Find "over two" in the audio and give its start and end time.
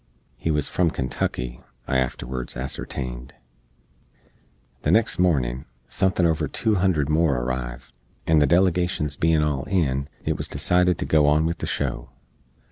6.25-6.73